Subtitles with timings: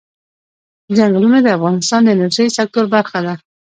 [0.97, 3.33] چنګلونه د افغانستان د انرژۍ سکتور برخه ده.